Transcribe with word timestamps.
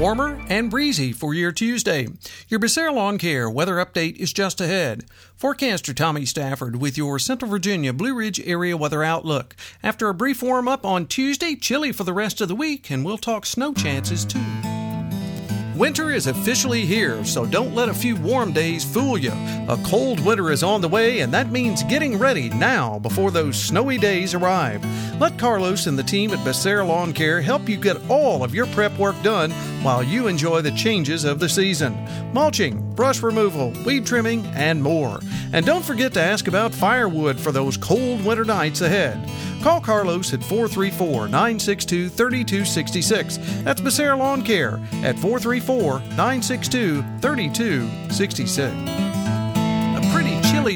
warmer 0.00 0.40
and 0.48 0.70
breezy 0.70 1.12
for 1.12 1.34
your 1.34 1.52
Tuesday. 1.52 2.08
Your 2.48 2.58
Becerra 2.58 2.94
Lawn 2.94 3.18
Care 3.18 3.50
weather 3.50 3.74
update 3.74 4.16
is 4.16 4.32
just 4.32 4.58
ahead. 4.58 5.04
Forecaster 5.36 5.92
Tommy 5.92 6.24
Stafford 6.24 6.76
with 6.76 6.96
your 6.96 7.18
Central 7.18 7.50
Virginia 7.50 7.92
Blue 7.92 8.14
Ridge 8.14 8.40
area 8.46 8.78
weather 8.78 9.04
outlook. 9.04 9.54
After 9.82 10.08
a 10.08 10.14
brief 10.14 10.42
warm 10.42 10.68
up 10.68 10.86
on 10.86 11.06
Tuesday, 11.06 11.54
chilly 11.54 11.92
for 11.92 12.04
the 12.04 12.14
rest 12.14 12.40
of 12.40 12.48
the 12.48 12.54
week, 12.54 12.90
and 12.90 13.04
we'll 13.04 13.18
talk 13.18 13.44
snow 13.44 13.74
chances 13.74 14.24
too. 14.24 14.40
Winter 15.80 16.10
is 16.10 16.26
officially 16.26 16.84
here, 16.84 17.24
so 17.24 17.46
don't 17.46 17.74
let 17.74 17.88
a 17.88 17.94
few 17.94 18.14
warm 18.14 18.52
days 18.52 18.84
fool 18.84 19.16
you. 19.16 19.32
A 19.66 19.80
cold 19.86 20.20
winter 20.20 20.50
is 20.50 20.62
on 20.62 20.82
the 20.82 20.88
way, 20.88 21.20
and 21.20 21.32
that 21.32 21.50
means 21.50 21.82
getting 21.84 22.18
ready 22.18 22.50
now 22.50 22.98
before 22.98 23.30
those 23.30 23.58
snowy 23.58 23.96
days 23.96 24.34
arrive. 24.34 24.84
Let 25.18 25.38
Carlos 25.38 25.86
and 25.86 25.98
the 25.98 26.02
team 26.02 26.32
at 26.32 26.38
Becerra 26.40 26.86
Lawn 26.86 27.14
Care 27.14 27.40
help 27.40 27.66
you 27.66 27.78
get 27.78 27.96
all 28.10 28.44
of 28.44 28.54
your 28.54 28.66
prep 28.66 28.94
work 28.98 29.16
done 29.22 29.52
while 29.82 30.02
you 30.02 30.28
enjoy 30.28 30.60
the 30.60 30.70
changes 30.72 31.24
of 31.24 31.38
the 31.38 31.48
season 31.48 31.96
mulching, 32.32 32.92
brush 32.94 33.22
removal, 33.22 33.72
weed 33.84 34.06
trimming, 34.06 34.46
and 34.48 34.82
more. 34.82 35.20
And 35.52 35.66
don't 35.66 35.84
forget 35.84 36.12
to 36.14 36.22
ask 36.22 36.46
about 36.48 36.72
firewood 36.72 37.40
for 37.40 37.52
those 37.52 37.76
cold 37.76 38.24
winter 38.24 38.44
nights 38.44 38.80
ahead. 38.82 39.28
Call 39.62 39.80
Carlos 39.80 40.32
at 40.32 40.42
434 40.44 41.26
962 41.26 42.08
3266. 42.08 43.38
That's 43.62 43.80
Becerra 43.80 44.18
Lawn 44.18 44.42
Care 44.42 44.80
at 45.02 45.18
434 45.18 46.00
962 46.00 47.02
3266 47.20 49.09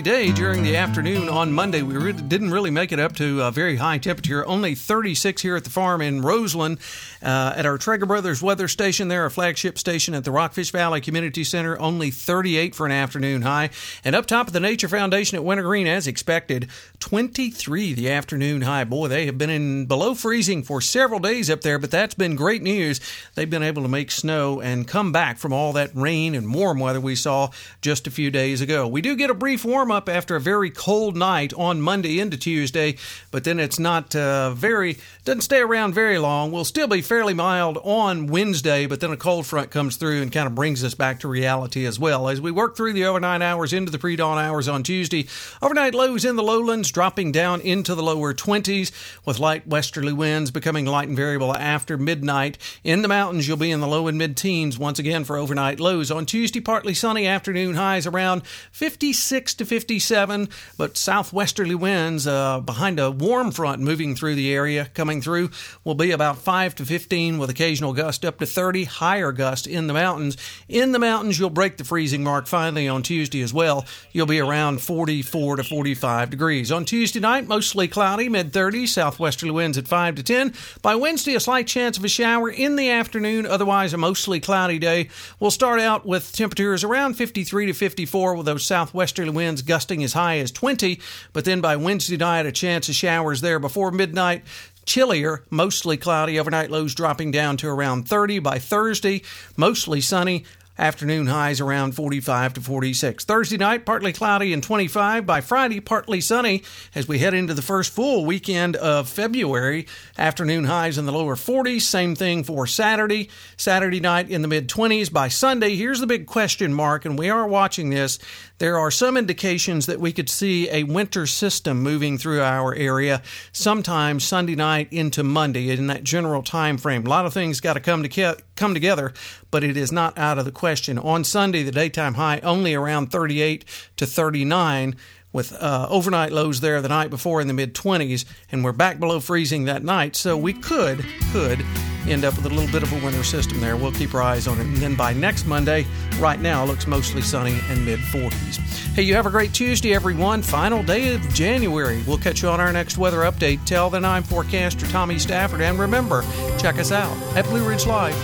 day 0.00 0.32
during 0.32 0.62
the 0.62 0.76
afternoon 0.76 1.28
on 1.28 1.52
Monday. 1.52 1.82
We 1.82 2.12
didn't 2.12 2.50
really 2.50 2.70
make 2.70 2.92
it 2.92 2.98
up 2.98 3.14
to 3.16 3.42
a 3.42 3.50
very 3.50 3.76
high 3.76 3.98
temperature. 3.98 4.46
Only 4.46 4.74
36 4.74 5.42
here 5.42 5.56
at 5.56 5.64
the 5.64 5.70
farm 5.70 6.00
in 6.00 6.22
Roseland. 6.22 6.78
Uh, 7.22 7.54
at 7.56 7.64
our 7.64 7.78
Trager 7.78 8.06
Brothers 8.06 8.42
weather 8.42 8.68
station 8.68 9.08
there, 9.08 9.24
a 9.24 9.30
flagship 9.30 9.78
station 9.78 10.14
at 10.14 10.24
the 10.24 10.30
Rockfish 10.30 10.70
Valley 10.72 11.00
Community 11.00 11.44
Center, 11.44 11.78
only 11.80 12.10
38 12.10 12.74
for 12.74 12.86
an 12.86 12.92
afternoon 12.92 13.42
high. 13.42 13.70
And 14.04 14.14
up 14.14 14.26
top 14.26 14.46
of 14.46 14.52
the 14.52 14.60
Nature 14.60 14.88
Foundation 14.88 15.36
at 15.36 15.44
Wintergreen, 15.44 15.86
as 15.86 16.06
expected, 16.06 16.68
23 17.00 17.94
the 17.94 18.10
afternoon 18.10 18.62
high. 18.62 18.84
Boy, 18.84 19.08
they 19.08 19.26
have 19.26 19.38
been 19.38 19.50
in 19.50 19.86
below 19.86 20.14
freezing 20.14 20.62
for 20.62 20.80
several 20.80 21.20
days 21.20 21.48
up 21.48 21.62
there, 21.62 21.78
but 21.78 21.90
that's 21.90 22.14
been 22.14 22.36
great 22.36 22.62
news. 22.62 23.00
They've 23.34 23.48
been 23.48 23.62
able 23.62 23.82
to 23.82 23.88
make 23.88 24.10
snow 24.10 24.60
and 24.60 24.86
come 24.86 25.12
back 25.12 25.38
from 25.38 25.52
all 25.52 25.72
that 25.74 25.94
rain 25.94 26.34
and 26.34 26.52
warm 26.52 26.78
weather 26.78 27.00
we 27.00 27.16
saw 27.16 27.50
just 27.80 28.06
a 28.06 28.10
few 28.10 28.30
days 28.30 28.60
ago. 28.60 28.86
We 28.86 29.00
do 29.00 29.16
get 29.16 29.30
a 29.30 29.34
brief 29.34 29.64
warm 29.64 29.83
up 29.90 30.08
after 30.08 30.36
a 30.36 30.40
very 30.40 30.70
cold 30.70 31.16
night 31.16 31.52
on 31.54 31.80
Monday 31.80 32.20
into 32.20 32.36
Tuesday, 32.36 32.96
but 33.30 33.44
then 33.44 33.58
it's 33.58 33.78
not 33.78 34.14
uh, 34.14 34.50
very, 34.50 34.98
doesn't 35.24 35.42
stay 35.42 35.60
around 35.60 35.94
very 35.94 36.18
long. 36.18 36.52
We'll 36.52 36.64
still 36.64 36.88
be 36.88 37.02
fairly 37.02 37.34
mild 37.34 37.78
on 37.82 38.26
Wednesday, 38.26 38.86
but 38.86 39.00
then 39.00 39.10
a 39.10 39.16
cold 39.16 39.46
front 39.46 39.70
comes 39.70 39.96
through 39.96 40.22
and 40.22 40.32
kind 40.32 40.46
of 40.46 40.54
brings 40.54 40.84
us 40.84 40.94
back 40.94 41.20
to 41.20 41.28
reality 41.28 41.84
as 41.86 41.98
well. 41.98 42.28
As 42.28 42.40
we 42.40 42.50
work 42.50 42.76
through 42.76 42.92
the 42.92 43.04
overnight 43.06 43.42
hours 43.42 43.72
into 43.72 43.90
the 43.90 43.98
pre 43.98 44.16
dawn 44.16 44.38
hours 44.38 44.68
on 44.68 44.82
Tuesday, 44.82 45.26
overnight 45.62 45.94
lows 45.94 46.24
in 46.24 46.36
the 46.36 46.42
lowlands 46.42 46.90
dropping 46.90 47.32
down 47.32 47.60
into 47.60 47.94
the 47.94 48.02
lower 48.02 48.34
20s 48.34 48.92
with 49.24 49.38
light 49.38 49.66
westerly 49.66 50.12
winds 50.12 50.50
becoming 50.50 50.86
light 50.86 51.08
and 51.08 51.16
variable 51.16 51.54
after 51.54 51.96
midnight. 51.96 52.58
In 52.82 53.02
the 53.02 53.08
mountains, 53.08 53.46
you'll 53.46 53.56
be 53.56 53.70
in 53.70 53.80
the 53.80 53.86
low 53.86 54.06
and 54.06 54.18
mid 54.18 54.36
teens 54.36 54.78
once 54.78 54.98
again 54.98 55.24
for 55.24 55.36
overnight 55.36 55.80
lows. 55.80 56.10
On 56.10 56.26
Tuesday, 56.26 56.60
partly 56.60 56.94
sunny 56.94 57.26
afternoon 57.26 57.74
highs 57.74 58.06
around 58.06 58.46
56 58.72 59.54
to 59.54 59.63
57, 59.64 60.48
but 60.76 60.96
southwesterly 60.96 61.74
winds 61.74 62.26
uh, 62.26 62.60
behind 62.60 62.98
a 62.98 63.10
warm 63.10 63.50
front 63.50 63.80
moving 63.80 64.14
through 64.14 64.34
the 64.34 64.52
area 64.52 64.90
coming 64.94 65.22
through 65.22 65.50
will 65.84 65.94
be 65.94 66.10
about 66.10 66.38
5 66.38 66.74
to 66.76 66.84
15 66.84 67.04
15 67.04 67.38
with 67.38 67.50
occasional 67.50 67.92
gust 67.92 68.24
up 68.24 68.38
to 68.38 68.46
30, 68.46 68.84
higher 68.84 69.30
gust 69.30 69.66
in 69.66 69.86
the 69.88 69.92
mountains. 69.92 70.36
In 70.68 70.92
the 70.92 70.98
mountains, 70.98 71.38
you'll 71.38 71.50
break 71.50 71.76
the 71.76 71.84
freezing 71.84 72.24
mark 72.24 72.46
finally 72.46 72.88
on 72.88 73.02
Tuesday 73.02 73.42
as 73.42 73.52
well. 73.52 73.84
You'll 74.12 74.26
be 74.26 74.40
around 74.40 74.80
44 74.80 75.56
to 75.56 75.64
45 75.64 76.30
degrees. 76.30 76.72
On 76.72 76.84
Tuesday 76.84 77.20
night, 77.20 77.46
mostly 77.46 77.88
cloudy, 77.88 78.28
mid 78.28 78.52
30s, 78.52 78.88
southwesterly 78.88 79.52
winds 79.52 79.76
at 79.76 79.86
5 79.86 80.14
to 80.14 80.22
10. 80.22 80.54
By 80.82 80.94
Wednesday, 80.94 81.34
a 81.34 81.40
slight 81.40 81.66
chance 81.66 81.98
of 81.98 82.04
a 82.04 82.08
shower 82.08 82.48
in 82.48 82.76
the 82.76 82.90
afternoon, 82.90 83.44
otherwise, 83.44 83.92
a 83.92 83.98
mostly 83.98 84.40
cloudy 84.40 84.78
day. 84.78 85.10
We'll 85.38 85.50
start 85.50 85.78
out 85.78 86.06
with 86.06 86.32
temperatures 86.32 86.84
around 86.84 87.14
53 87.14 87.66
to 87.66 87.72
54 87.74 88.34
with 88.34 88.46
those 88.46 88.64
southwesterly 88.64 89.30
winds 89.30 89.53
gusting 89.62 90.02
as 90.04 90.12
high 90.12 90.38
as 90.38 90.50
20, 90.50 91.00
but 91.32 91.44
then 91.44 91.60
by 91.60 91.76
Wednesday 91.76 92.16
night, 92.16 92.46
a 92.46 92.52
chance 92.52 92.88
of 92.88 92.94
showers 92.94 93.40
there 93.40 93.58
before 93.58 93.90
midnight. 93.90 94.44
Chillier, 94.86 95.44
mostly 95.50 95.96
cloudy, 95.96 96.38
overnight 96.38 96.70
lows 96.70 96.94
dropping 96.94 97.30
down 97.30 97.56
to 97.58 97.68
around 97.68 98.08
30 98.08 98.40
by 98.40 98.58
Thursday, 98.58 99.22
mostly 99.56 100.00
sunny. 100.00 100.44
Afternoon 100.76 101.28
highs 101.28 101.60
around 101.60 101.92
45 101.92 102.54
to 102.54 102.60
46. 102.60 103.24
Thursday 103.24 103.56
night, 103.56 103.86
partly 103.86 104.12
cloudy 104.12 104.52
and 104.52 104.60
25. 104.60 105.24
By 105.24 105.40
Friday, 105.40 105.78
partly 105.78 106.20
sunny 106.20 106.64
as 106.96 107.06
we 107.06 107.20
head 107.20 107.32
into 107.32 107.54
the 107.54 107.62
first 107.62 107.92
full 107.92 108.24
weekend 108.24 108.74
of 108.74 109.08
February. 109.08 109.86
Afternoon 110.18 110.64
highs 110.64 110.98
in 110.98 111.06
the 111.06 111.12
lower 111.12 111.36
40s. 111.36 111.82
Same 111.82 112.16
thing 112.16 112.42
for 112.42 112.66
Saturday. 112.66 113.30
Saturday 113.56 114.00
night 114.00 114.28
in 114.28 114.42
the 114.42 114.48
mid 114.48 114.68
20s. 114.68 115.12
By 115.12 115.28
Sunday, 115.28 115.76
here's 115.76 116.00
the 116.00 116.08
big 116.08 116.26
question 116.26 116.74
mark, 116.74 117.04
and 117.04 117.16
we 117.16 117.30
are 117.30 117.46
watching 117.46 117.90
this. 117.90 118.18
There 118.58 118.76
are 118.76 118.90
some 118.90 119.16
indications 119.16 119.86
that 119.86 120.00
we 120.00 120.12
could 120.12 120.28
see 120.28 120.68
a 120.70 120.82
winter 120.82 121.26
system 121.26 121.84
moving 121.84 122.18
through 122.18 122.40
our 122.40 122.74
area 122.74 123.22
sometime 123.52 124.18
Sunday 124.18 124.56
night 124.56 124.88
into 124.92 125.22
Monday 125.22 125.70
in 125.70 125.86
that 125.86 126.02
general 126.02 126.42
time 126.42 126.78
frame. 126.78 127.06
A 127.06 127.08
lot 127.08 127.26
of 127.26 127.32
things 127.32 127.60
got 127.60 127.74
to 127.74 127.80
come 127.80 128.02
to 128.02 128.08
come 128.56 128.74
together, 128.74 129.12
but 129.50 129.64
it 129.64 129.76
is 129.76 129.92
not 129.92 130.16
out 130.18 130.38
of 130.38 130.44
the 130.44 130.52
question. 130.52 130.98
On 130.98 131.24
Sunday, 131.24 131.62
the 131.62 131.72
daytime 131.72 132.14
high 132.14 132.40
only 132.40 132.74
around 132.74 133.10
38 133.10 133.64
to 133.96 134.06
39 134.06 134.96
with 135.34 135.52
uh, 135.54 135.86
overnight 135.90 136.32
lows 136.32 136.60
there 136.60 136.80
the 136.80 136.88
night 136.88 137.10
before 137.10 137.40
in 137.40 137.48
the 137.48 137.52
mid 137.52 137.74
20s, 137.74 138.24
and 138.52 138.64
we're 138.64 138.72
back 138.72 138.98
below 138.98 139.20
freezing 139.20 139.64
that 139.64 139.82
night. 139.82 140.16
So 140.16 140.36
we 140.36 140.54
could 140.54 141.04
could 141.32 141.62
end 142.06 142.24
up 142.24 142.36
with 142.36 142.46
a 142.46 142.48
little 142.48 142.70
bit 142.70 142.82
of 142.82 142.92
a 142.92 143.04
winter 143.04 143.24
system 143.24 143.60
there. 143.60 143.76
We'll 143.76 143.92
keep 143.92 144.14
our 144.14 144.22
eyes 144.22 144.46
on 144.46 144.60
it. 144.60 144.66
And 144.66 144.76
then 144.76 144.94
by 144.94 145.12
next 145.12 145.46
Monday, 145.46 145.86
right 146.18 146.38
now, 146.38 146.64
looks 146.64 146.86
mostly 146.86 147.20
sunny 147.20 147.58
and 147.68 147.84
mid 147.84 147.98
40s. 147.98 148.58
Hey, 148.94 149.02
you 149.02 149.14
have 149.14 149.26
a 149.26 149.30
great 149.30 149.52
Tuesday, 149.52 149.94
everyone. 149.94 150.40
Final 150.40 150.82
day 150.82 151.14
of 151.14 151.34
January. 151.34 152.02
We'll 152.06 152.18
catch 152.18 152.42
you 152.42 152.48
on 152.48 152.60
our 152.60 152.72
next 152.72 152.96
weather 152.96 153.20
update. 153.20 153.64
Tell 153.64 153.90
the 153.90 154.00
9 154.00 154.22
forecaster 154.22 154.86
Tommy 154.86 155.18
Stafford. 155.18 155.60
And 155.62 155.78
remember, 155.78 156.24
check 156.58 156.78
us 156.78 156.92
out 156.92 157.16
at 157.36 157.44
Blue 157.46 157.68
Ridge 157.68 157.86
Live 157.86 158.14